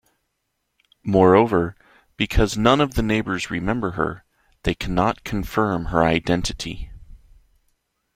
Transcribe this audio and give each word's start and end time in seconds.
Moreover, 1.03 1.75
because 2.17 2.57
none 2.57 2.81
of 2.81 2.95
the 2.95 3.03
neighbors 3.03 3.51
remember 3.51 3.91
her, 3.91 4.23
they 4.63 4.73
cannot 4.73 5.23
confirm 5.23 5.85
her 5.93 6.03
identity. 6.03 6.89